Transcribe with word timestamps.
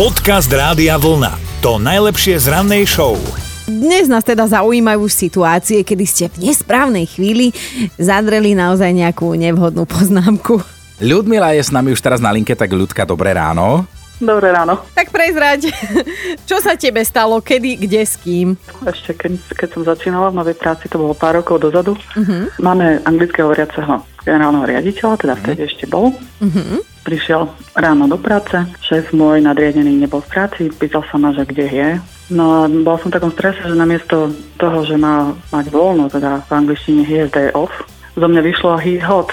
Podcast 0.00 0.48
Rádia 0.48 0.96
Vlna. 0.96 1.60
To 1.60 1.76
najlepšie 1.76 2.40
z 2.40 2.48
rannej 2.48 2.88
show. 2.88 3.20
Dnes 3.68 4.08
nás 4.08 4.24
teda 4.24 4.48
zaujímajú 4.48 5.04
situácie, 5.12 5.84
kedy 5.84 6.04
ste 6.08 6.24
v 6.32 6.48
nesprávnej 6.48 7.04
chvíli 7.04 7.52
zadreli 8.00 8.56
naozaj 8.56 8.96
nejakú 8.96 9.28
nevhodnú 9.36 9.84
poznámku. 9.84 10.64
Ľudmila 11.04 11.52
je 11.52 11.68
s 11.68 11.68
nami 11.68 11.92
už 11.92 12.00
teraz 12.00 12.16
na 12.16 12.32
linke, 12.32 12.56
tak 12.56 12.72
ľudka, 12.72 13.04
dobré 13.04 13.36
ráno. 13.36 13.84
Dobré 14.20 14.52
ráno. 14.52 14.84
Tak 14.92 15.08
prezrať, 15.16 15.72
čo 16.48 16.60
sa 16.60 16.76
tebe 16.76 17.00
stalo, 17.08 17.40
kedy, 17.40 17.88
kde, 17.88 18.04
s 18.04 18.20
kým? 18.20 18.52
Ešte 18.84 19.16
keď, 19.16 19.32
keď 19.56 19.68
som 19.72 19.82
začínala 19.88 20.28
v 20.28 20.38
novej 20.44 20.56
práci, 20.60 20.92
to 20.92 21.00
bolo 21.00 21.16
pár 21.16 21.40
rokov 21.40 21.64
dozadu, 21.64 21.96
uh-huh. 21.96 22.52
máme 22.60 23.00
anglicky 23.08 23.40
hovoriaceho 23.40 24.04
generálneho 24.20 24.68
riaditeľa, 24.68 25.16
teda 25.16 25.34
vtedy 25.40 25.60
uh-huh. 25.64 25.70
ešte 25.72 25.84
bol. 25.88 26.12
Uh-huh. 26.44 26.84
Prišiel 27.00 27.48
ráno 27.72 28.12
do 28.12 28.20
práce, 28.20 28.60
šéf 28.84 29.16
môj 29.16 29.40
nadriadený 29.40 29.96
nebol 29.96 30.20
v 30.20 30.28
práci, 30.36 30.68
pýtal 30.68 31.00
sa 31.08 31.16
ma, 31.16 31.32
že 31.32 31.48
kde 31.48 31.66
je. 31.72 31.88
No 32.28 32.62
a 32.62 32.68
bol 32.68 33.00
som 33.00 33.08
v 33.08 33.16
takom 33.16 33.32
strese, 33.32 33.64
že 33.64 33.72
namiesto 33.72 34.36
toho, 34.60 34.84
že 34.84 35.00
má 35.00 35.32
mať 35.48 35.72
voľno, 35.72 36.12
teda 36.12 36.44
v 36.44 36.50
angličtine 36.52 37.08
he 37.08 37.24
is 37.24 37.32
day 37.32 37.48
off, 37.56 37.72
zo 38.20 38.26
mňa 38.28 38.42
vyšlo 38.44 38.76
he 38.76 39.00
hot. 39.00 39.32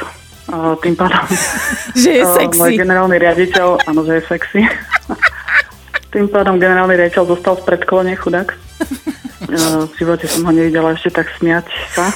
Tým 0.84 0.96
pádom... 0.96 1.20
že 2.04 2.10
je 2.20 2.24
sexy. 2.24 2.60
Môj 2.60 2.72
generálny 2.80 3.16
riaditeľ, 3.20 3.68
áno, 3.88 4.02
že 4.08 4.20
je 4.20 4.24
sexy. 4.32 4.60
tým 6.16 6.32
pádom 6.32 6.56
generálny 6.56 6.96
riaditeľ 6.96 7.24
zostal 7.36 7.60
v 7.60 7.68
predkolone, 7.68 8.16
chudák. 8.16 8.50
v 9.88 9.94
živote 10.00 10.26
som 10.26 10.48
ho 10.48 10.52
nevidela 10.56 10.96
ešte 10.96 11.20
tak 11.20 11.28
smiať 11.36 11.68
sa. 11.92 12.10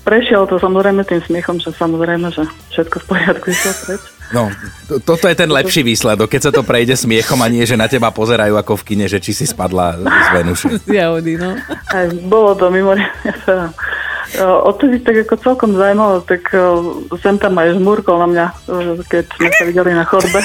Prešiel 0.00 0.48
to 0.48 0.56
samozrejme 0.56 1.04
tým 1.04 1.20
smiechom, 1.20 1.60
že 1.60 1.76
samozrejme, 1.76 2.32
že 2.32 2.48
všetko 2.72 3.04
v 3.04 3.06
poriadku 3.06 3.46
išiel 3.52 3.74
preč. 3.84 4.02
No, 4.30 4.46
to, 4.86 5.02
toto 5.02 5.26
je 5.26 5.34
ten 5.34 5.50
lepší 5.50 5.82
výsledok, 5.82 6.30
keď 6.30 6.40
sa 6.40 6.52
to 6.54 6.62
prejde 6.62 6.94
smiechom 6.94 7.36
a 7.42 7.50
nie, 7.50 7.66
že 7.66 7.74
na 7.74 7.90
teba 7.90 8.14
pozerajú 8.14 8.54
ako 8.54 8.78
v 8.78 8.86
kine, 8.86 9.06
že 9.10 9.18
či 9.18 9.34
si 9.34 9.42
spadla 9.42 9.98
z 9.98 10.28
Venuše. 10.38 10.66
Z 10.82 10.88
jahody, 10.88 11.34
no. 11.34 11.58
Aj, 11.90 12.06
bolo 12.30 12.54
to 12.54 12.70
mimoriadne. 12.70 13.34
Odtedy 14.38 15.02
tak 15.02 15.26
ako 15.26 15.34
celkom 15.42 15.70
zaujímavé, 15.74 16.22
tak 16.22 16.54
sem 17.18 17.34
tam 17.40 17.58
aj 17.58 17.74
žmúrkol 17.80 18.22
na 18.22 18.28
mňa, 18.30 18.46
keď 19.10 19.24
sme 19.26 19.50
sa 19.50 19.64
videli 19.66 19.90
na 19.90 20.06
chodbe. 20.06 20.38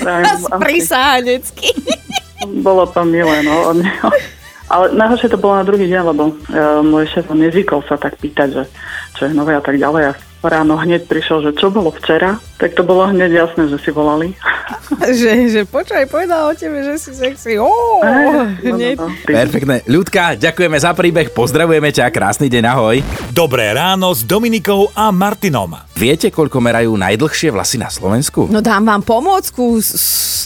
Prisáhanecky. 0.66 1.70
Bolo 2.62 2.90
to 2.90 3.06
milé, 3.06 3.46
no. 3.46 3.70
Ale 4.72 4.88
najhoršie 4.96 5.28
to 5.28 5.36
bolo 5.36 5.60
na 5.60 5.68
druhý 5.68 5.84
deň, 5.84 6.02
lebo 6.16 6.32
uh, 6.32 6.80
môj 6.80 7.04
šéf 7.12 7.28
nezvykol 7.28 7.84
sa 7.84 8.00
tak 8.00 8.16
pýtať, 8.16 8.48
že 8.56 8.62
čo 9.20 9.28
je 9.28 9.36
nové 9.36 9.52
a 9.52 9.60
tak 9.60 9.76
ďalej. 9.76 10.02
A 10.10 10.12
ráno 10.48 10.80
hneď 10.80 11.04
prišiel, 11.04 11.44
že 11.44 11.52
čo 11.60 11.68
bolo 11.68 11.92
včera, 11.92 12.40
tak 12.56 12.72
to 12.72 12.80
bolo 12.80 13.04
hneď 13.12 13.30
jasné, 13.30 13.68
že 13.68 13.76
si 13.78 13.92
volali. 13.92 14.32
že, 15.20 15.32
že 15.48 15.60
počkaj, 15.64 16.04
povedal 16.08 16.50
o 16.50 16.54
tebe, 16.54 16.84
že 16.84 17.00
si 17.00 17.10
sexy. 17.16 17.56
Oh, 17.56 18.02
hneď. 18.60 18.96
No, 18.98 19.08
no, 19.08 19.12
no. 19.12 19.26
Perfektné. 19.26 19.76
Ľudka, 19.88 20.36
ďakujeme 20.36 20.78
za 20.78 20.92
príbeh, 20.92 21.32
pozdravujeme 21.32 21.90
ťa, 21.90 22.12
krásny 22.12 22.52
deň, 22.52 22.64
ahoj. 22.68 22.96
Dobré 23.32 23.72
ráno 23.72 24.12
s 24.12 24.22
Dominikou 24.22 24.92
a 24.92 25.08
Martinom. 25.10 25.74
Viete, 25.96 26.28
koľko 26.28 26.58
merajú 26.60 26.92
najdlhšie 26.98 27.54
vlasy 27.54 27.80
na 27.80 27.88
Slovensku? 27.88 28.50
No 28.52 28.60
dám 28.60 28.84
vám 28.84 29.02
pomôcku, 29.02 29.80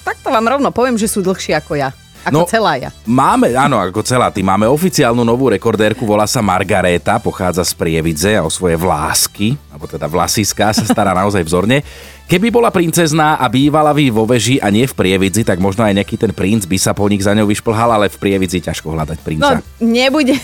takto 0.05 0.29
vám 0.31 0.47
rovno 0.47 0.71
poviem, 0.71 0.95
že 0.95 1.11
sú 1.11 1.25
dlhšie 1.25 1.57
ako 1.59 1.75
ja. 1.79 1.91
Ako 2.27 2.43
no, 2.43 2.51
celá 2.51 2.75
ja. 2.75 2.91
Máme, 3.07 3.55
áno, 3.55 3.79
ako 3.79 4.03
celá 4.03 4.35
ty. 4.35 4.43
Máme 4.43 4.67
oficiálnu 4.67 5.23
novú 5.23 5.47
rekordérku, 5.47 6.03
volá 6.03 6.27
sa 6.27 6.43
Margareta, 6.43 7.23
pochádza 7.23 7.63
z 7.63 7.73
Prievidze 7.79 8.35
a 8.35 8.43
o 8.43 8.51
svoje 8.51 8.75
vlásky, 8.75 9.55
alebo 9.71 9.87
teda 9.87 10.11
vlasiská, 10.11 10.75
sa 10.75 10.83
stará 10.83 11.15
naozaj 11.23 11.47
vzorne. 11.47 11.87
Keby 12.27 12.51
bola 12.51 12.75
princezná 12.75 13.39
a 13.39 13.47
bývala 13.47 13.95
vy 13.95 14.11
vo 14.11 14.27
veži 14.27 14.59
a 14.59 14.67
nie 14.67 14.83
v 14.91 14.99
Prievidzi, 14.99 15.47
tak 15.47 15.63
možno 15.63 15.87
aj 15.87 16.03
nejaký 16.03 16.19
ten 16.19 16.35
princ 16.35 16.67
by 16.67 16.75
sa 16.75 16.91
po 16.91 17.07
nich 17.07 17.23
za 17.23 17.31
ňou 17.31 17.47
vyšplhal, 17.47 17.95
ale 17.95 18.11
v 18.11 18.19
Prievidzi 18.19 18.59
ťažko 18.67 18.91
hľadať 18.91 19.19
princa. 19.23 19.63
No, 19.63 19.87
nebude. 19.87 20.35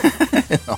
no. 0.64 0.74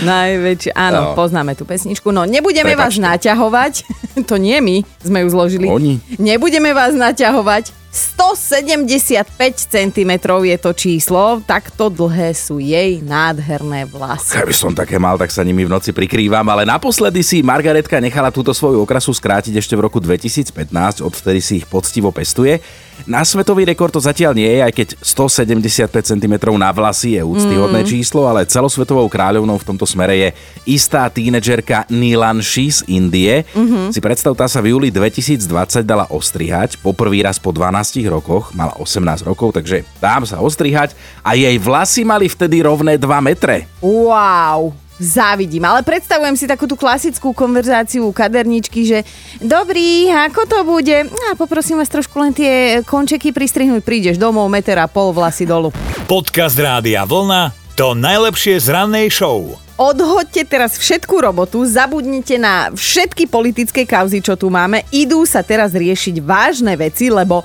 Najväčšie, 0.00 0.72
áno, 0.72 1.12
no. 1.12 1.16
poznáme 1.20 1.52
tú 1.52 1.68
pesničku. 1.68 2.08
No, 2.08 2.24
nebudeme 2.24 2.72
Prepačte. 2.72 3.04
vás 3.04 3.12
naťahovať, 3.12 3.72
to 4.32 4.40
nie 4.40 4.56
my 4.64 4.76
sme 5.04 5.20
ju 5.20 5.28
zložili. 5.28 5.68
Oni. 5.68 6.00
Nebudeme 6.16 6.72
vás 6.72 6.96
naťahovať, 6.96 7.79
175 7.90 9.26
cm 9.66 10.12
je 10.22 10.56
to 10.62 10.70
číslo, 10.70 11.42
takto 11.42 11.90
dlhé 11.90 12.30
sú 12.38 12.62
jej 12.62 13.02
nádherné 13.02 13.82
vlasy. 13.90 14.38
Keby 14.38 14.54
som 14.54 14.70
také 14.70 14.94
mal, 14.94 15.18
tak 15.18 15.34
sa 15.34 15.42
nimi 15.42 15.66
v 15.66 15.74
noci 15.74 15.90
prikrývam, 15.90 16.46
ale 16.46 16.62
naposledy 16.62 17.26
si 17.26 17.42
Margaretka 17.42 17.98
nechala 17.98 18.30
túto 18.30 18.54
svoju 18.54 18.86
okrasu 18.86 19.10
skrátiť 19.10 19.58
ešte 19.58 19.74
v 19.74 19.90
roku 19.90 19.98
2015, 19.98 21.02
odvtedy 21.02 21.42
si 21.42 21.58
ich 21.58 21.66
poctivo 21.66 22.14
pestuje. 22.14 22.62
Na 23.08 23.24
svetový 23.24 23.64
rekord 23.64 23.90
to 23.90 23.98
zatiaľ 23.98 24.36
nie 24.36 24.46
je, 24.46 24.60
aj 24.60 24.72
keď 24.76 24.88
175 25.00 25.88
cm 26.14 26.34
na 26.60 26.70
vlasy 26.70 27.16
je 27.16 27.22
úctyhodné 27.24 27.82
mm. 27.82 27.88
číslo, 27.88 28.28
ale 28.28 28.44
celosvetovou 28.44 29.08
kráľovnou 29.08 29.56
v 29.56 29.66
tomto 29.66 29.88
smere 29.88 30.14
je 30.14 30.28
istá 30.68 31.08
tínedžerka 31.08 31.88
Nilan 31.88 32.44
Shi 32.44 32.68
z 32.68 32.84
Indie. 32.92 33.48
Mm-hmm. 33.56 33.90
Si 33.90 34.00
predstav, 34.04 34.36
tá 34.36 34.44
sa 34.46 34.60
v 34.60 34.76
júli 34.76 34.92
2020 34.92 35.80
dala 35.82 36.04
ostrihať, 36.12 36.76
poprvý 36.84 37.24
raz 37.24 37.40
po 37.40 37.56
12 37.56 37.79
rokoch, 38.08 38.52
mala 38.52 38.76
18 38.78 39.26
rokov, 39.26 39.56
takže 39.56 39.82
dám 39.98 40.28
sa 40.28 40.38
ostrihať 40.38 40.92
a 41.24 41.34
jej 41.34 41.56
vlasy 41.56 42.02
mali 42.04 42.28
vtedy 42.28 42.62
rovné 42.62 43.00
2 43.00 43.06
metre. 43.22 43.68
Wow! 43.80 44.90
závidím. 45.00 45.64
Ale 45.64 45.80
predstavujem 45.80 46.36
si 46.36 46.44
takú 46.44 46.68
tú 46.68 46.76
klasickú 46.76 47.32
konverzáciu 47.32 48.04
u 48.04 48.12
kaderničky, 48.12 48.84
že 48.84 48.98
dobrý, 49.40 50.12
ako 50.12 50.44
to 50.44 50.58
bude? 50.68 51.08
A 51.08 51.32
poprosím 51.34 51.80
vás 51.80 51.88
trošku 51.88 52.20
len 52.20 52.36
tie 52.36 52.84
končeky 52.84 53.32
pristrihnúť. 53.32 53.80
Prídeš 53.80 54.20
domov, 54.20 54.52
meter 54.52 54.76
a 54.76 54.86
pol 54.86 55.16
vlasy 55.16 55.48
dolu. 55.48 55.72
Podcast 56.04 56.60
Rádia 56.60 57.08
Vlna 57.08 57.59
to 57.80 57.96
najlepšie 57.96 58.60
z 58.60 58.76
rannej 58.76 59.08
show. 59.08 59.56
Odhoďte 59.80 60.44
teraz 60.44 60.76
všetku 60.76 61.16
robotu, 61.16 61.64
zabudnite 61.64 62.36
na 62.36 62.68
všetky 62.76 63.24
politické 63.24 63.88
kauzy, 63.88 64.20
čo 64.20 64.36
tu 64.36 64.52
máme. 64.52 64.84
Idú 64.92 65.24
sa 65.24 65.40
teraz 65.40 65.72
riešiť 65.72 66.20
vážne 66.20 66.76
veci, 66.76 67.08
lebo 67.08 67.40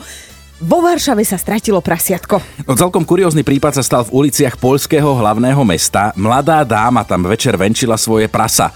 vo 0.60 0.84
Varšave 0.84 1.24
sa 1.24 1.40
stratilo 1.40 1.80
prasiatko. 1.80 2.68
No 2.68 2.76
celkom 2.76 3.08
kuriózny 3.08 3.48
prípad 3.48 3.80
sa 3.80 3.84
stal 3.88 4.04
v 4.12 4.28
uliciach 4.28 4.60
poľského 4.60 5.08
hlavného 5.08 5.64
mesta. 5.64 6.12
Mladá 6.20 6.68
dáma 6.68 7.08
tam 7.08 7.24
večer 7.24 7.56
venčila 7.56 7.96
svoje 7.96 8.28
prasa. 8.28 8.76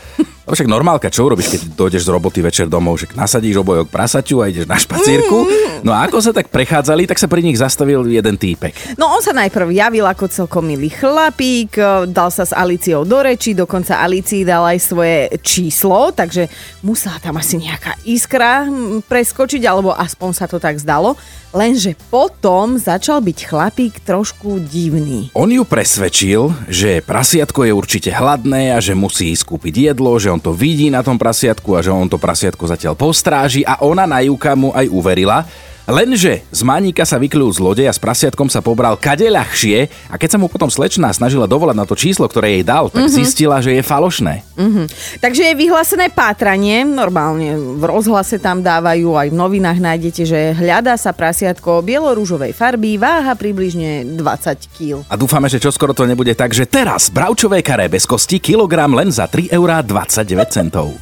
No 0.49 0.57
však 0.57 0.65
normálka, 0.65 1.13
čo 1.13 1.29
urobíš, 1.29 1.53
keď 1.53 1.61
dojdeš 1.77 2.09
z 2.09 2.09
roboty 2.09 2.41
večer 2.41 2.65
domov, 2.65 2.97
že 2.97 3.05
nasadíš 3.13 3.61
obojok 3.61 3.85
prasaťu 3.93 4.41
a 4.41 4.49
ideš 4.49 4.65
na 4.65 4.81
špacírku. 4.81 5.45
No 5.85 5.93
a 5.93 6.09
ako 6.09 6.25
sa 6.25 6.33
tak 6.33 6.49
prechádzali, 6.49 7.05
tak 7.05 7.21
sa 7.21 7.29
pri 7.29 7.45
nich 7.45 7.61
zastavil 7.61 8.01
jeden 8.09 8.33
týpek. 8.33 8.97
No 8.97 9.13
on 9.13 9.21
sa 9.21 9.29
najprv 9.29 9.69
javil 9.69 10.09
ako 10.09 10.25
celkom 10.25 10.65
milý 10.65 10.89
chlapík, 10.89 11.77
dal 12.09 12.33
sa 12.33 12.49
s 12.49 12.57
Aliciou 12.57 13.05
do 13.05 13.21
reči, 13.21 13.53
dokonca 13.53 14.01
Alicii 14.01 14.41
dal 14.41 14.65
aj 14.65 14.79
svoje 14.81 15.29
číslo, 15.45 16.09
takže 16.17 16.49
musela 16.81 17.21
tam 17.21 17.37
asi 17.37 17.61
nejaká 17.61 18.01
iskra 18.09 18.65
preskočiť, 19.05 19.61
alebo 19.69 19.93
aspoň 19.93 20.29
sa 20.33 20.49
to 20.49 20.57
tak 20.57 20.81
zdalo. 20.81 21.13
Lenže 21.49 21.97
potom 22.13 22.77
začal 22.77 23.25
byť 23.25 23.37
chlapík 23.49 24.05
trošku 24.05 24.61
divný. 24.69 25.33
On 25.33 25.49
ju 25.49 25.65
presvedčil, 25.65 26.69
že 26.69 27.01
prasiatko 27.01 27.65
je 27.65 27.73
určite 27.73 28.09
hladné 28.13 28.73
a 28.73 28.77
že 28.77 28.93
musí 28.93 29.33
ísť 29.33 29.49
kúpiť 29.49 29.93
jedlo, 29.93 30.13
že 30.21 30.29
on 30.29 30.37
to 30.39 30.55
vidí 30.55 30.87
na 30.87 31.05
tom 31.05 31.19
prasiatku 31.19 31.75
a 31.75 31.83
že 31.83 31.91
on 31.93 32.07
to 32.07 32.17
prasiatko 32.17 32.65
zatiaľ 32.65 32.95
postráži 32.95 33.61
a 33.67 33.83
ona 33.85 34.07
na 34.07 34.23
Juka 34.23 34.55
mu 34.55 34.73
aj 34.73 34.87
uverila. 34.89 35.43
Lenže 35.89 36.45
z 36.53 36.61
Maníka 36.61 37.01
sa 37.01 37.17
vykľul 37.17 37.49
zlodej 37.49 37.89
a 37.89 37.93
s 37.93 37.97
prasiatkom 37.97 38.45
sa 38.45 38.61
pobral 38.61 38.93
kade 38.93 39.25
ľahšie 39.25 39.89
a 40.13 40.21
keď 40.21 40.29
sa 40.29 40.37
mu 40.37 40.45
potom 40.45 40.69
slečná 40.69 41.09
snažila 41.09 41.49
dovolať 41.49 41.73
na 41.73 41.85
to 41.89 41.97
číslo, 41.97 42.29
ktoré 42.29 42.61
jej 42.61 42.63
dal, 42.63 42.93
tak 42.93 43.09
mm-hmm. 43.09 43.17
zistila, 43.17 43.57
že 43.57 43.73
je 43.73 43.81
falošné. 43.81 44.45
Mm-hmm. 44.53 44.85
Takže 45.17 45.49
je 45.49 45.53
vyhlásené 45.57 46.13
pátranie, 46.13 46.85
normálne 46.85 47.57
v 47.57 47.83
rozhlase 47.89 48.37
tam 48.37 48.61
dávajú, 48.61 49.17
aj 49.17 49.33
v 49.33 49.39
novinách 49.41 49.81
nájdete, 49.81 50.21
že 50.29 50.39
hľadá 50.53 50.93
sa 50.93 51.09
prasiatko 51.09 51.81
bielorúžovej 51.81 52.53
farby, 52.53 53.01
váha 53.01 53.33
približne 53.33 54.13
20 54.13 54.69
kg. 54.69 55.01
A 55.09 55.17
dúfame, 55.17 55.49
že 55.49 55.57
čoskoro 55.57 55.97
to 55.97 56.05
nebude 56.05 56.37
tak, 56.37 56.53
že 56.53 56.69
teraz 56.69 57.09
bravčové 57.09 57.65
karé 57.65 57.89
bez 57.89 58.05
kosti 58.05 58.37
kilogram 58.37 58.93
len 58.93 59.09
za 59.09 59.25
3 59.25 59.49
eurá 59.49 59.81
29 59.81 60.53
centov. 60.53 60.93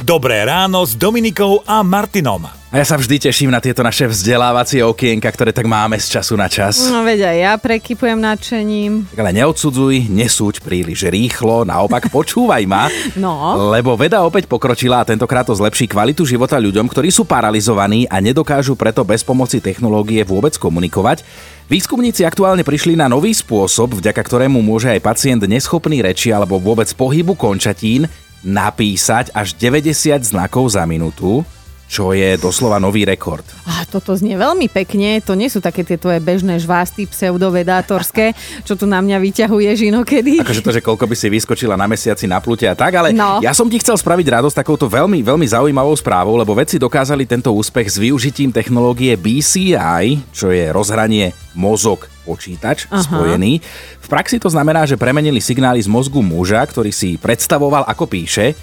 Dobré 0.00 0.40
ráno 0.48 0.88
s 0.88 0.96
Dominikou 0.96 1.60
a 1.68 1.84
Martinom. 1.84 2.61
A 2.72 2.80
ja 2.80 2.88
sa 2.88 2.96
vždy 2.96 3.28
teším 3.28 3.52
na 3.52 3.60
tieto 3.60 3.84
naše 3.84 4.08
vzdelávacie 4.08 4.80
okienka, 4.80 5.28
ktoré 5.28 5.52
tak 5.52 5.68
máme 5.68 6.00
z 6.00 6.08
času 6.08 6.40
na 6.40 6.48
čas. 6.48 6.88
No 6.88 7.04
veď 7.04 7.28
aj 7.28 7.36
ja 7.36 7.52
prekypujem 7.60 8.16
nadšením. 8.16 9.12
Tak 9.12 9.20
ale 9.20 9.36
neodsudzuj, 9.36 10.08
nesúď 10.08 10.64
príliš 10.64 11.04
rýchlo, 11.04 11.68
naopak 11.68 12.08
počúvaj 12.08 12.64
ma. 12.64 12.88
No. 13.20 13.68
Lebo 13.76 13.92
veda 13.92 14.24
opäť 14.24 14.48
pokročila 14.48 15.04
a 15.04 15.06
tentokrát 15.06 15.44
to 15.44 15.52
zlepší 15.52 15.84
kvalitu 15.84 16.24
života 16.24 16.56
ľuďom, 16.56 16.88
ktorí 16.88 17.12
sú 17.12 17.28
paralizovaní 17.28 18.08
a 18.08 18.24
nedokážu 18.24 18.72
preto 18.72 19.04
bez 19.04 19.20
pomoci 19.20 19.60
technológie 19.60 20.24
vôbec 20.24 20.56
komunikovať. 20.56 21.28
Výskumníci 21.68 22.24
aktuálne 22.24 22.64
prišli 22.64 22.96
na 22.96 23.04
nový 23.04 23.36
spôsob, 23.36 24.00
vďaka 24.00 24.24
ktorému 24.24 24.64
môže 24.64 24.88
aj 24.88 25.04
pacient 25.04 25.44
neschopný 25.44 26.00
reči 26.00 26.32
alebo 26.32 26.56
vôbec 26.56 26.88
pohybu 26.96 27.36
končatín 27.36 28.08
napísať 28.40 29.28
až 29.36 29.52
90 29.60 30.24
znakov 30.24 30.72
za 30.72 30.88
minútu 30.88 31.44
čo 31.92 32.16
je 32.16 32.40
doslova 32.40 32.80
nový 32.80 33.04
rekord. 33.04 33.44
A 33.68 33.84
toto 33.84 34.16
znie 34.16 34.32
veľmi 34.32 34.72
pekne, 34.72 35.20
to 35.20 35.36
nie 35.36 35.52
sú 35.52 35.60
také 35.60 35.84
tie 35.84 36.00
tvoje 36.00 36.24
bežné 36.24 36.56
žvásty 36.56 37.04
pseudovedátorské, 37.04 38.32
čo 38.64 38.72
tu 38.72 38.88
na 38.88 39.04
mňa 39.04 39.20
vyťahuješ 39.20 39.92
inokedy. 39.92 40.40
Akože 40.40 40.64
to, 40.64 40.72
že 40.72 40.80
koľko 40.80 41.04
by 41.04 41.12
si 41.12 41.28
vyskočila 41.28 41.76
na 41.76 41.84
mesiaci 41.84 42.24
na 42.24 42.40
plute 42.40 42.64
a 42.64 42.72
tak, 42.72 42.96
ale 42.96 43.12
No. 43.12 43.44
ja 43.44 43.52
som 43.52 43.68
ti 43.68 43.76
chcel 43.76 44.00
spraviť 44.00 44.40
radosť 44.40 44.56
takouto 44.56 44.88
veľmi, 44.88 45.20
veľmi 45.20 45.44
zaujímavou 45.44 45.92
správou, 45.92 46.40
lebo 46.40 46.56
vedci 46.56 46.80
dokázali 46.80 47.28
tento 47.28 47.52
úspech 47.52 47.92
s 47.92 48.00
využitím 48.00 48.48
technológie 48.48 49.12
BCI, 49.12 50.32
čo 50.32 50.48
je 50.48 50.72
rozhranie 50.72 51.36
mozog 51.52 52.08
počítač 52.24 52.88
Aha. 52.88 53.04
spojený. 53.04 53.60
V 54.00 54.08
praxi 54.08 54.40
to 54.40 54.48
znamená, 54.48 54.88
že 54.88 54.96
premenili 54.96 55.44
signály 55.44 55.82
z 55.82 55.92
mozgu 55.92 56.24
muža, 56.24 56.64
ktorý 56.64 56.88
si 56.88 57.20
predstavoval, 57.20 57.84
ako 57.84 58.08
píše, 58.08 58.56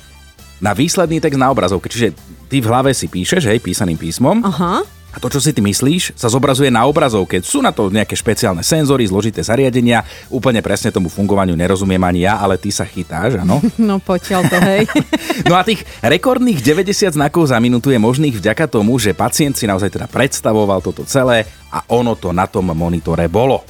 na 0.58 0.74
výsledný 0.74 1.22
text 1.22 1.38
na 1.38 1.52
obrazovke. 1.54 1.92
Čiže 1.92 2.16
ty 2.50 2.60
v 2.60 2.68
hlave 2.68 2.92
si 2.98 3.06
píšeš, 3.06 3.46
hej, 3.46 3.62
písaným 3.62 3.96
písmom. 3.96 4.42
Aha. 4.42 4.81
A 5.10 5.18
to, 5.18 5.25
čo 5.25 5.42
si 5.42 5.50
ty 5.50 5.62
myslíš, 5.66 6.13
sa 6.13 6.30
zobrazuje 6.30 6.69
na 6.69 6.86
obrazovke. 6.86 7.42
Sú 7.42 7.66
na 7.66 7.74
to 7.74 7.90
nejaké 7.90 8.13
špeciálne 8.13 8.62
senzory, 8.62 9.10
zložité 9.10 9.42
zariadenia. 9.42 10.06
Úplne 10.30 10.62
presne 10.62 10.94
tomu 10.94 11.10
fungovaniu 11.10 11.57
nerozumiem 11.57 12.01
ani 12.06 12.30
ja, 12.30 12.38
ale 12.38 12.62
ty 12.62 12.69
sa 12.69 12.86
chytáš, 12.86 13.42
áno? 13.42 13.57
No 13.90 13.98
poďal 13.98 14.46
to, 14.46 14.62
hej. 14.62 14.86
No 15.50 15.57
a 15.57 15.66
tých 15.66 15.81
rekordných 16.04 16.62
90 16.62 17.18
znakov 17.18 17.50
za 17.50 17.57
minútu 17.57 17.90
je 17.90 17.98
možných 17.98 18.38
vďaka 18.38 18.69
tomu, 18.69 19.02
že 19.02 19.18
pacient 19.18 19.57
si 19.57 19.66
naozaj 19.66 19.90
teda 19.90 20.06
predstavoval 20.06 20.78
toto 20.84 21.02
celé 21.07 21.48
a 21.74 21.81
ono 21.90 22.13
to 22.13 22.30
na 22.30 22.45
tom 22.45 22.69
monitore 22.75 23.25
bolo. 23.25 23.66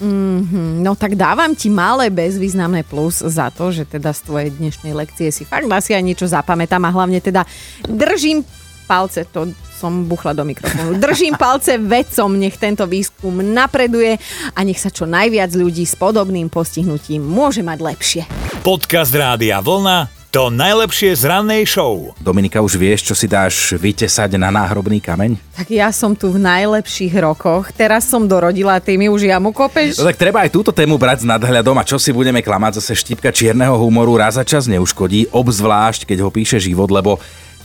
No 0.82 0.92
tak 1.00 1.16
dávam 1.16 1.56
ti 1.56 1.72
malé 1.72 2.12
bezvýznamné 2.12 2.84
plus 2.84 3.24
za 3.24 3.48
to, 3.54 3.72
že 3.72 3.88
teda 3.88 4.12
z 4.12 4.22
tvojej 4.28 4.50
dnešnej 4.60 4.92
lekcie 4.92 5.32
si 5.32 5.48
fakt 5.48 5.70
asi 5.70 5.96
aj 5.96 6.04
niečo 6.04 6.25
zapamätám 6.28 6.84
a 6.84 6.92
hlavne 6.92 7.22
teda 7.24 7.48
držím 7.86 8.44
palce, 8.89 9.21
to 9.30 9.53
som 9.77 10.09
buchla 10.09 10.33
do 10.33 10.41
mikrofónu. 10.41 10.97
Držím 10.97 11.38
palce 11.38 11.77
vedcom, 11.77 12.33
nech 12.33 12.57
tento 12.57 12.89
výskum 12.89 13.45
napreduje 13.45 14.18
a 14.57 14.59
nech 14.65 14.81
sa 14.81 14.89
čo 14.89 15.06
najviac 15.06 15.53
ľudí 15.53 15.86
s 15.86 15.94
podobným 15.94 16.50
postihnutím 16.50 17.21
môže 17.21 17.62
mať 17.62 17.77
lepšie. 17.77 18.21
Podcast 18.65 19.13
Rádia 19.13 19.62
Vlna 19.62 20.19
to 20.30 20.53
najlepšie 20.53 21.18
z 21.18 21.25
rannej 21.25 21.65
show. 21.65 22.13
Dominika, 22.21 22.62
už 22.62 22.77
vieš, 22.77 23.01
čo 23.01 23.18
si 23.18 23.25
dáš 23.25 23.74
vytesať 23.74 24.38
na 24.38 24.53
náhrobný 24.53 25.01
kameň? 25.01 25.41
Tak 25.57 25.74
ja 25.74 25.89
som 25.89 26.13
tu 26.13 26.30
v 26.30 26.38
najlepších 26.38 27.18
rokoch, 27.18 27.74
teraz 27.74 28.06
som 28.06 28.30
dorodila, 28.30 28.77
ty 28.77 28.94
mi 28.94 29.09
už 29.09 29.25
jamu 29.25 29.50
kopeš? 29.50 29.97
No 29.97 30.06
tak 30.06 30.21
treba 30.21 30.45
aj 30.45 30.53
túto 30.53 30.69
tému 30.69 31.01
brať 31.01 31.25
s 31.25 31.30
nadhľadom 31.33 31.74
a 31.81 31.88
čo 31.88 31.97
si 31.97 32.13
budeme 32.13 32.45
klamať, 32.45 32.77
zase 32.77 32.94
štipka 32.94 33.33
čierneho 33.33 33.74
humoru 33.74 34.21
raz 34.21 34.38
za 34.38 34.45
čas 34.45 34.69
neuškodí, 34.69 35.33
obzvlášť 35.33 36.06
keď 36.06 36.21
ho 36.21 36.30
píše 36.30 36.62
život, 36.62 36.94
lebo 36.94 37.18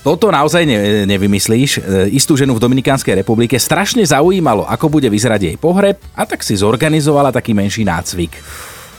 toto 0.05 0.29
naozaj 0.29 0.69
ne, 0.69 1.09
nevymyslíš. 1.09 1.81
E, 1.81 1.81
Istú 2.13 2.37
ženu 2.37 2.53
v 2.53 2.61
Dominikánskej 2.61 3.25
republike 3.25 3.57
strašne 3.57 4.05
zaujímalo, 4.05 4.69
ako 4.69 5.01
bude 5.01 5.09
vyzerať 5.09 5.41
jej 5.49 5.57
pohreb 5.57 5.97
a 6.13 6.29
tak 6.29 6.45
si 6.45 6.53
zorganizovala 6.61 7.33
taký 7.33 7.57
menší 7.57 7.89
nácvik. 7.89 8.37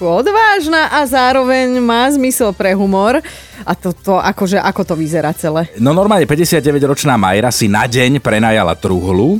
Odvážna 0.02 0.92
a 0.92 1.08
zároveň 1.08 1.80
má 1.80 2.12
zmysel 2.12 2.52
pre 2.52 2.76
humor. 2.76 3.24
A 3.64 3.72
toto, 3.72 4.20
akože, 4.20 4.60
ako 4.60 4.82
to 4.84 4.94
vyzerá 5.00 5.32
celé? 5.32 5.72
No 5.80 5.96
normálne 5.96 6.28
59-ročná 6.28 7.16
Majra 7.16 7.48
si 7.48 7.72
na 7.72 7.88
deň 7.88 8.20
prenajala 8.20 8.76
truhlu, 8.76 9.40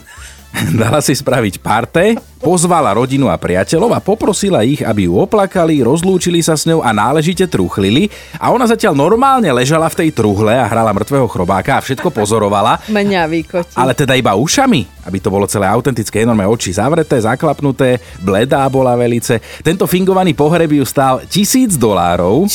dala 0.82 1.04
si 1.04 1.12
spraviť 1.12 1.60
parte, 1.60 2.16
pozvala 2.40 2.96
rodinu 2.96 3.28
a 3.28 3.36
priateľov 3.36 3.92
a 3.96 4.04
poprosila 4.04 4.64
ich, 4.64 4.80
aby 4.80 5.08
ju 5.10 5.20
oplakali, 5.20 5.84
rozlúčili 5.84 6.40
sa 6.40 6.56
s 6.56 6.64
ňou 6.70 6.80
a 6.80 6.96
náležite 6.96 7.48
truchlili. 7.50 8.08
A 8.40 8.52
ona 8.54 8.64
zatiaľ 8.70 8.96
normálne 8.96 9.50
ležala 9.52 9.92
v 9.92 10.06
tej 10.06 10.10
truhle 10.16 10.56
a 10.56 10.66
hrala 10.70 10.96
mŕtvého 10.96 11.28
chrobáka 11.28 11.80
a 11.80 11.84
všetko 11.84 12.12
pozorovala. 12.14 12.80
Mňa 12.88 13.24
vykotí. 13.28 13.76
Ale 13.76 13.92
teda 13.98 14.16
iba 14.16 14.38
ušami, 14.38 15.08
aby 15.08 15.18
to 15.20 15.34
bolo 15.34 15.50
celé 15.50 15.68
autentické, 15.68 16.24
enormné 16.24 16.48
oči 16.48 16.72
zavreté, 16.72 17.20
zaklapnuté, 17.20 18.00
bledá 18.22 18.64
bola 18.72 18.96
velice. 18.96 19.42
Tento 19.60 19.90
fingovaný 19.90 20.32
pohreb 20.38 20.72
ju 20.72 20.86
stál 20.88 21.26
tisíc 21.28 21.76
dolárov. 21.76 22.48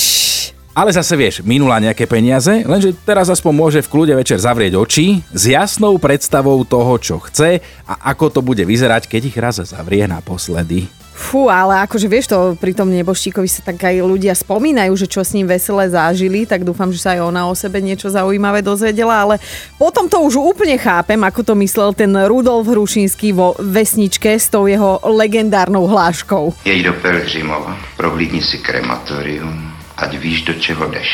Ale 0.71 0.95
zase 0.95 1.19
vieš, 1.19 1.43
minula 1.43 1.83
nejaké 1.83 2.07
peniaze, 2.07 2.63
lenže 2.63 2.95
teraz 3.03 3.27
aspoň 3.27 3.53
môže 3.53 3.81
v 3.83 3.91
kľude 3.91 4.15
večer 4.15 4.39
zavrieť 4.39 4.79
oči 4.79 5.19
s 5.35 5.51
jasnou 5.51 5.99
predstavou 5.99 6.63
toho, 6.63 6.95
čo 7.03 7.19
chce 7.19 7.59
a 7.91 7.95
ako 8.15 8.39
to 8.39 8.41
bude 8.41 8.63
vyzerať, 8.63 9.11
keď 9.11 9.23
ich 9.27 9.37
raz 9.37 9.59
zavrie 9.59 10.07
naposledy. 10.07 10.87
Fú, 11.21 11.53
ale 11.53 11.85
akože 11.85 12.09
vieš 12.09 12.33
to, 12.33 12.57
pri 12.57 12.73
tom 12.73 12.89
neboštíkovi 12.89 13.45
sa 13.45 13.61
tak 13.61 13.77
aj 13.83 14.01
ľudia 14.01 14.33
spomínajú, 14.33 14.97
že 14.97 15.05
čo 15.05 15.21
s 15.21 15.37
ním 15.37 15.53
veselé 15.53 15.93
zážili, 15.93 16.49
tak 16.49 16.65
dúfam, 16.65 16.89
že 16.89 17.03
sa 17.03 17.13
aj 17.13 17.21
ona 17.29 17.45
o 17.45 17.53
sebe 17.53 17.77
niečo 17.85 18.09
zaujímavé 18.09 18.65
dozvedela, 18.65 19.29
ale 19.29 19.37
potom 19.77 20.09
to 20.09 20.17
už 20.25 20.41
úplne 20.41 20.81
chápem, 20.81 21.21
ako 21.21 21.45
to 21.45 21.55
myslel 21.61 21.93
ten 21.93 22.09
Rudolf 22.25 22.65
Hrušinský 22.65 23.37
vo 23.37 23.53
Vesničke 23.61 24.33
s 24.33 24.49
tou 24.49 24.65
jeho 24.65 24.97
legendárnou 25.05 25.85
hláškou. 25.85 26.65
Jej 26.65 26.89
do 26.89 26.97
Pelhřimova, 27.05 27.77
prohlídni 28.01 28.41
si 28.41 28.57
krematorium, 28.65 29.70
ať 30.01 30.17
víš, 30.17 30.49
do 30.49 30.57
čeho 30.57 30.81
jdeš. 30.89 31.09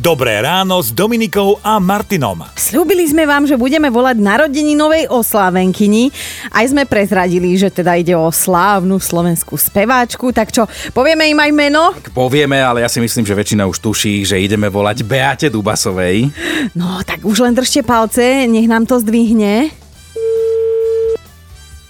Dobré 0.00 0.40
ráno 0.40 0.80
s 0.80 0.88
Dominikou 0.88 1.60
a 1.60 1.76
Martinom. 1.76 2.48
Slúbili 2.56 3.04
sme 3.04 3.28
vám, 3.28 3.44
že 3.44 3.60
budeme 3.60 3.92
volať 3.92 4.16
narodeninovej 4.16 5.12
oslávenkyni. 5.12 6.08
Aj 6.48 6.64
sme 6.64 6.88
prezradili, 6.88 7.52
že 7.60 7.68
teda 7.68 8.00
ide 8.00 8.16
o 8.16 8.32
slávnu 8.32 8.96
slovenskú 8.96 9.60
speváčku. 9.60 10.32
Tak 10.32 10.48
čo, 10.48 10.64
povieme 10.96 11.28
im 11.28 11.36
aj 11.36 11.52
meno? 11.52 11.92
Tak 11.92 12.16
povieme, 12.16 12.56
ale 12.64 12.80
ja 12.80 12.88
si 12.88 13.04
myslím, 13.04 13.28
že 13.28 13.36
väčšina 13.36 13.68
už 13.68 13.84
tuší, 13.84 14.24
že 14.24 14.40
ideme 14.40 14.72
volať 14.72 15.04
Beate 15.04 15.48
Dubasovej. 15.52 16.32
No, 16.72 17.04
tak 17.04 17.20
už 17.20 17.44
len 17.44 17.52
držte 17.52 17.84
palce, 17.84 18.48
nech 18.48 18.64
nám 18.64 18.88
to 18.88 18.96
zdvihne. 18.96 19.85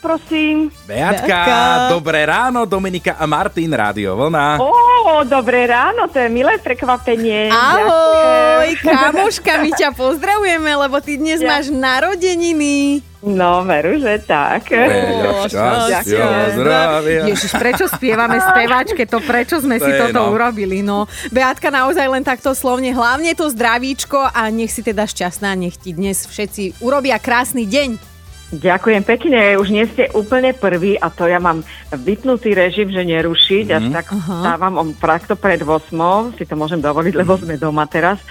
Prosím. 0.06 0.70
Beatka, 0.86 1.26
Beatka. 1.26 1.90
dobré 1.90 2.22
ráno, 2.22 2.62
Dominika 2.62 3.18
a 3.18 3.26
Martin, 3.26 3.66
Rádio 3.68 4.14
Vlna. 4.14 4.62
Ó, 4.62 4.70
dobré 5.26 5.66
ráno, 5.66 6.06
to 6.06 6.22
je 6.22 6.30
milé 6.30 6.62
prekvapenie. 6.62 7.50
Ahoj, 7.50 8.70
Ďakujem. 8.70 8.86
kamoška, 8.86 9.52
my 9.58 9.70
ťa 9.72 9.90
pozdravujeme, 9.92 10.70
lebo 10.78 11.02
ty 11.02 11.18
dnes 11.18 11.42
Ja. 11.42 11.48
máš 11.52 11.74
narodeniny. 11.74 13.02
No, 13.18 13.66
veru, 13.66 13.98
že 13.98 14.22
tak. 14.22 14.70
Veľa 14.70 15.50
šťastia, 15.50 15.98
Ďakujem. 16.06 16.54
zdravia. 16.54 17.20
Ježiš, 17.26 17.52
prečo 17.52 17.84
spievame 17.88 18.38
speváčke, 18.38 19.02
to 19.02 19.18
prečo 19.18 19.58
sme 19.58 19.76
To 19.76 19.84
si 19.84 19.90
toto 19.90 20.22
no. 20.22 20.30
urobili, 20.30 20.78
no. 20.80 21.10
Beatka 21.28 21.66
naozaj 21.68 22.06
len 22.06 22.22
takto 22.22 22.54
slovne, 22.54 22.94
hlavne 22.94 23.34
to 23.34 23.50
zdravíčko 23.50 24.30
a 24.30 24.46
nech 24.48 24.70
si 24.70 24.80
teda 24.80 25.02
šťastná, 25.02 25.50
nech 25.52 25.74
ti 25.74 25.90
dnes 25.90 26.22
všetci 26.22 26.78
urobia 26.78 27.18
krásny 27.18 27.66
deň. 27.66 28.15
Ďakujem 28.46 29.02
pekne, 29.02 29.58
už 29.58 29.74
nie 29.74 29.82
ste 29.90 30.06
úplne 30.14 30.54
prvý 30.54 30.94
a 30.94 31.10
to 31.10 31.26
ja 31.26 31.42
mám 31.42 31.66
vypnutý 31.90 32.54
režim, 32.54 32.86
že 32.94 33.02
nerušiť, 33.02 33.66
až 33.74 33.84
tak 33.90 34.06
stávam 34.14 34.78
o 34.78 34.84
takto 34.94 35.34
pred 35.34 35.66
8, 35.66 36.38
si 36.38 36.46
to 36.46 36.54
môžem 36.54 36.78
dovoliť, 36.78 37.14
lebo 37.18 37.34
sme 37.34 37.58
doma 37.58 37.90
teraz. 37.90 38.22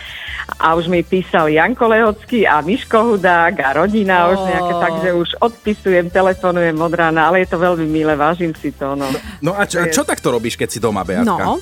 A 0.55 0.71
už 0.79 0.87
mi 0.87 1.03
písal 1.03 1.51
Janko 1.51 1.91
Lehocký 1.91 2.47
a 2.47 2.63
Miško 2.63 3.11
Hudák 3.11 3.59
a 3.59 3.75
rodina, 3.75 4.31
už 4.31 4.39
nejaké, 4.39 4.73
takže 4.79 5.09
už 5.19 5.29
odpisujem, 5.41 6.07
telefonujem 6.07 6.79
od 6.79 6.93
rána, 6.95 7.27
ale 7.27 7.43
je 7.43 7.51
to 7.51 7.59
veľmi 7.59 7.83
milé, 7.83 8.15
vážim 8.15 8.55
si 8.55 8.71
to. 8.71 8.95
No. 8.95 9.11
No 9.43 9.51
a 9.51 9.67
čo, 9.67 9.83
čo 9.91 10.07
takto 10.07 10.31
robíš, 10.31 10.55
keď 10.55 10.69
si 10.71 10.79
doma, 10.79 11.03
Beatka? 11.03 11.43
No, 11.43 11.59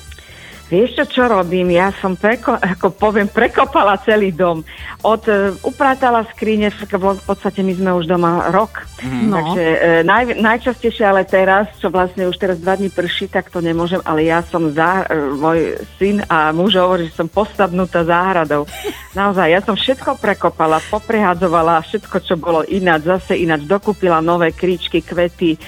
Vieš 0.74 0.90
čo, 0.98 1.04
čo 1.06 1.22
robím? 1.30 1.70
Ja 1.70 1.94
som, 2.02 2.18
preko, 2.18 2.58
ako 2.58 2.90
poviem, 2.90 3.30
prekopala 3.30 3.94
celý 4.02 4.34
dom. 4.34 4.66
Od, 5.06 5.22
e, 5.30 5.54
upratala 5.62 6.26
skrine, 6.34 6.74
v 6.74 7.22
podstate 7.22 7.62
my 7.62 7.72
sme 7.78 7.90
už 7.94 8.10
doma 8.10 8.50
rok. 8.50 8.82
No. 9.04 9.38
Takže 9.38 9.62
e, 9.62 9.78
naj, 10.02 10.34
najčastejšie 10.40 11.04
ale 11.04 11.22
teraz, 11.28 11.68
čo 11.78 11.92
vlastne 11.92 12.24
už 12.26 12.40
teraz 12.40 12.56
dva 12.58 12.74
dní 12.74 12.88
prší, 12.88 13.28
tak 13.28 13.52
to 13.52 13.60
nemôžem, 13.60 14.00
ale 14.02 14.24
ja 14.24 14.40
som, 14.48 14.72
za, 14.72 15.04
e, 15.06 15.34
môj 15.36 15.76
syn 16.00 16.24
a 16.26 16.50
muž 16.50 16.80
hovorí, 16.80 17.06
že 17.12 17.20
som 17.20 17.28
posadnutá 17.28 18.02
záhradou. 18.02 18.64
Naozaj, 19.18 19.46
ja 19.46 19.60
som 19.60 19.76
všetko 19.76 20.18
prekopala, 20.18 20.80
poprehadzovala, 20.88 21.84
všetko, 21.84 22.16
čo 22.24 22.34
bolo 22.40 22.64
ináč, 22.64 23.06
zase 23.06 23.38
ináč, 23.38 23.68
dokúpila 23.68 24.24
nové 24.24 24.50
kríčky, 24.50 25.04
kvety, 25.04 25.54
e, 25.54 25.58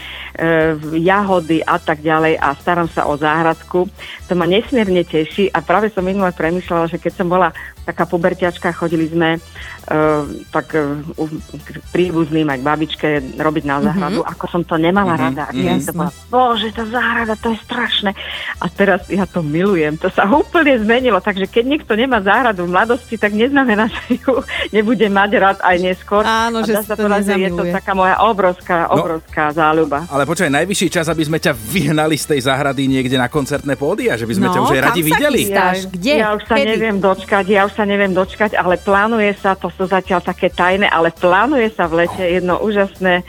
jahody 0.96 1.60
a 1.60 1.76
tak 1.76 2.00
ďalej 2.00 2.40
a 2.40 2.56
starám 2.56 2.88
sa 2.88 3.04
o 3.04 3.14
záhradku. 3.20 3.84
To 4.26 4.32
ma 4.32 4.48
nesmierne 4.48 4.95
teší 5.02 5.44
a 5.50 5.60
práve 5.60 5.90
som 5.90 6.00
minule 6.00 6.30
premyšľala, 6.30 6.86
že 6.86 6.96
keď 6.96 7.12
som 7.12 7.26
bola 7.26 7.50
taká 7.82 8.04
puberťačka, 8.04 8.72
chodili 8.72 9.06
sme 9.06 9.38
uh, 9.38 10.22
tak 10.50 10.74
uh, 10.74 10.98
k 11.62 11.68
príbuzným 11.90 12.46
aj 12.46 12.58
k 12.58 12.66
babičke 12.66 13.08
robiť 13.38 13.64
na 13.64 13.78
záhradu, 13.78 14.20
ako 14.22 14.44
som 14.46 14.62
to 14.62 14.74
nemala 14.74 15.14
rada. 15.14 15.46
A 15.46 15.52
keď 15.52 15.66
som 15.82 15.86
to 15.86 15.92
bola, 15.94 16.10
bože, 16.28 16.68
tá 16.74 16.84
záhrada, 16.86 17.34
to 17.36 17.54
je 17.54 17.58
strašné. 17.62 18.10
A 18.58 18.66
teraz 18.66 19.06
ja 19.06 19.22
to 19.24 19.40
milujem, 19.40 19.94
to 19.96 20.10
sa 20.10 20.26
úplne 20.26 20.74
zmenilo, 20.78 21.22
takže 21.22 21.46
keď 21.46 21.64
niekto 21.66 21.92
nemá 21.94 22.18
záhradu 22.18 22.66
v 22.66 22.74
mladosti, 22.74 23.14
tak 23.14 23.32
neznamená, 23.32 23.86
že 23.94 24.18
ju 24.18 24.42
nebude 24.70 25.06
mať 25.06 25.30
rád 25.38 25.58
aj 25.62 25.76
neskôr. 25.78 26.22
Áno, 26.26 26.62
a 26.62 26.66
že 26.66 26.74
sa 26.82 26.98
to 26.98 27.06
povedať, 27.06 27.38
je 27.38 27.50
to 27.50 27.64
taká 27.70 27.92
moja 27.94 28.18
obrovská, 28.22 28.78
No. 28.86 29.02
obrovská 29.02 29.50
záľuba. 29.50 30.04
Ale 30.10 30.28
počkaj, 30.28 30.52
najvyšší 30.52 30.88
čas, 30.92 31.06
aby 31.08 31.24
sme 31.24 31.38
ťa 31.40 31.54
vyhnali 31.54 32.14
z 32.14 32.36
tej 32.36 32.40
záhrady 32.44 32.86
niekde 32.86 33.16
na 33.16 33.26
koncertné 33.26 33.74
pódia, 33.74 34.14
že 34.14 34.28
by 34.28 34.34
sme 34.36 34.46
No, 34.46 34.54
ťa 34.54 34.60
už 34.62 34.70
kam 34.80 34.86
radi 34.92 35.00
videli. 35.02 35.38
chystáš? 35.44 35.76
Kde? 35.88 36.12
Ja 36.20 36.28
už 36.36 36.42
sa 36.44 36.54
Kedy? 36.56 36.68
neviem 36.76 36.96
dočkať, 37.00 37.44
ja 37.48 37.62
už 37.64 37.72
sa 37.72 37.84
neviem 37.88 38.12
dočkať, 38.12 38.52
ale 38.56 38.74
plánuje 38.76 39.32
sa, 39.40 39.56
to 39.56 39.72
sú 39.72 39.88
zatiaľ 39.88 40.20
také 40.20 40.52
tajné, 40.52 40.86
ale 40.88 41.12
plánuje 41.12 41.72
sa 41.72 41.88
v 41.88 42.04
lete 42.04 42.22
jedno 42.22 42.60
úžasné 42.60 43.22
e, 43.22 43.24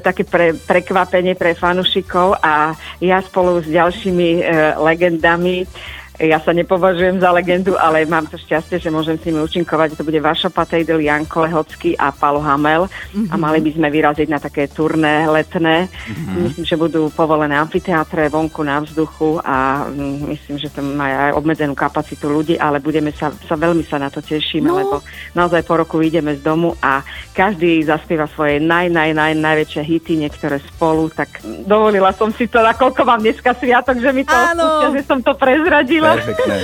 také 0.00 0.24
pre, 0.24 0.56
prekvapenie 0.56 1.36
pre 1.36 1.52
fanušikov 1.56 2.40
a 2.40 2.72
ja 3.02 3.18
spolu 3.20 3.60
s 3.60 3.68
ďalšími 3.68 4.28
e, 4.38 4.42
legendami 4.80 5.68
ja 6.16 6.40
sa 6.40 6.56
nepovažujem 6.56 7.20
za 7.20 7.28
legendu, 7.32 7.76
ale 7.76 8.08
mám 8.08 8.24
to 8.24 8.40
šťastie, 8.40 8.80
že 8.80 8.88
môžem 8.88 9.20
s 9.20 9.24
nimi 9.28 9.44
účinkovať. 9.44 10.00
To 10.00 10.06
bude 10.06 10.16
Vašo 10.20 10.48
Patejdl, 10.48 11.04
Janko 11.04 11.44
Lehocký 11.44 11.92
a 12.00 12.08
Palo 12.12 12.40
Hamel. 12.40 12.88
Mm-hmm. 12.88 13.28
A 13.28 13.34
mhm. 13.36 13.40
mali 13.40 13.58
by 13.60 13.70
sme 13.76 13.88
vyraziť 13.92 14.28
na 14.32 14.40
také 14.40 14.68
turné 14.72 15.28
letné. 15.28 15.86
Mm-hmm. 15.86 16.42
Myslím, 16.48 16.64
že 16.64 16.76
budú 16.80 17.12
povolené 17.12 17.60
amfiteátre 17.60 18.32
vonku 18.32 18.64
na 18.64 18.80
vzduchu 18.80 19.40
a 19.44 19.84
mm, 19.86 20.16
myslím, 20.32 20.56
že 20.56 20.72
to 20.72 20.80
má 20.80 21.30
aj 21.30 21.32
obmedzenú 21.36 21.76
kapacitu 21.76 22.32
ľudí, 22.32 22.56
ale 22.56 22.80
budeme 22.80 23.12
sa, 23.12 23.28
sa 23.44 23.54
veľmi 23.54 23.84
sa 23.84 24.00
na 24.00 24.08
to 24.08 24.24
tešíme, 24.24 24.68
no. 24.68 24.76
lebo 24.76 24.96
naozaj 25.36 25.62
po 25.68 25.76
roku 25.76 26.00
ideme 26.00 26.34
z 26.36 26.40
domu 26.40 26.72
a 26.80 27.04
každý 27.36 27.84
zaspieva 27.84 28.24
svoje 28.32 28.58
naj, 28.62 28.88
naj, 28.88 29.12
naj, 29.12 29.32
najväčšie 29.36 29.82
hity, 29.84 30.16
niektoré 30.16 30.58
spolu, 30.64 31.12
tak 31.12 31.44
dovolila 31.68 32.10
som 32.16 32.32
si 32.32 32.48
to, 32.48 32.64
nakoľko 32.64 33.02
mám 33.04 33.20
dneska 33.20 33.52
sviatok, 33.56 34.00
že 34.00 34.10
mi 34.12 34.24
to 34.24 34.32
odpustia, 34.32 34.88
že 34.96 35.02
som 35.04 35.18
to 35.20 35.32
prezradila 35.36 36.05
Perfektné. 36.14 36.58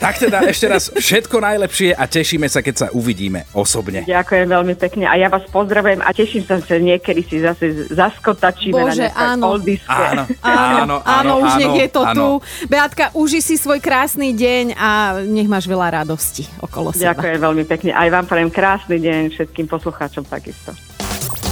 Tak 0.00 0.16
teda 0.16 0.48
ešte 0.48 0.64
raz 0.64 0.88
všetko 0.88 1.44
najlepšie 1.44 1.92
a 1.92 2.08
tešíme 2.08 2.48
sa, 2.48 2.64
keď 2.64 2.74
sa 2.74 2.86
uvidíme 2.96 3.44
osobne. 3.52 4.08
Ďakujem 4.08 4.48
veľmi 4.48 4.74
pekne 4.80 5.04
a 5.04 5.20
ja 5.20 5.28
vás 5.28 5.44
pozdravujem 5.52 6.00
a 6.00 6.08
teším 6.16 6.48
sa, 6.48 6.56
že 6.56 6.80
niekedy 6.80 7.20
si 7.20 7.36
zase 7.44 7.92
zaskotačíme 7.92 8.80
Bože, 8.80 9.12
na 9.12 9.36
áno. 9.36 9.60
Áno, 9.60 10.24
áno, 10.24 10.24
áno, 10.40 10.96
áno, 11.04 11.32
už 11.44 11.52
áno, 11.52 11.60
nech 11.60 11.76
je 11.84 11.88
to 11.92 12.02
áno. 12.08 12.16
tu. 12.16 12.26
Beatka, 12.72 13.12
uži 13.12 13.44
si 13.44 13.60
svoj 13.60 13.84
krásny 13.84 14.32
deň 14.32 14.72
a 14.80 15.20
nech 15.20 15.52
máš 15.52 15.68
veľa 15.68 16.00
radosti 16.00 16.48
okolo 16.64 16.96
seba. 16.96 17.12
Ďakujem 17.12 17.36
veľmi 17.36 17.64
pekne. 17.68 17.92
Aj 17.92 18.08
vám 18.08 18.24
prajem 18.24 18.48
krásny 18.48 18.96
deň 19.04 19.36
všetkým 19.36 19.68
poslucháčom 19.68 20.24
takisto. 20.24 20.72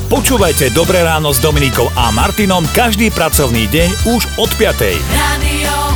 Počúvajte 0.08 0.72
Dobré 0.72 1.04
ráno 1.04 1.36
s 1.36 1.38
Dominikou 1.44 1.84
a 1.92 2.08
Martinom 2.16 2.64
každý 2.72 3.12
pracovný 3.12 3.68
deň 3.68 4.08
už 4.08 4.22
od 4.40 4.48
5. 4.56 4.72
Radio 5.12 5.87